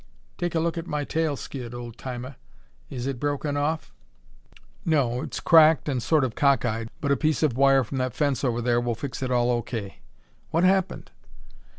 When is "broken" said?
3.19-3.55